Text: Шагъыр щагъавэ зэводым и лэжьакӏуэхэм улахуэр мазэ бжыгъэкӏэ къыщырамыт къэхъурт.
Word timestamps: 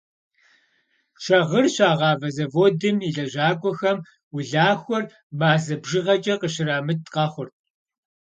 Шагъыр 1.23 1.65
щагъавэ 1.75 2.29
зэводым 2.35 2.97
и 3.07 3.09
лэжьакӏуэхэм 3.15 3.97
улахуэр 4.35 5.03
мазэ 5.39 5.75
бжыгъэкӏэ 5.81 6.35
къыщырамыт 6.41 7.01
къэхъурт. 7.13 7.55